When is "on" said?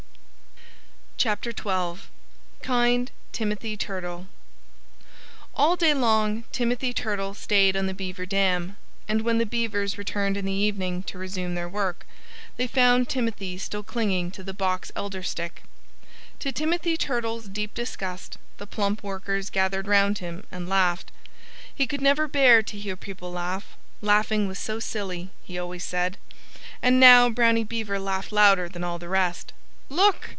7.77-7.85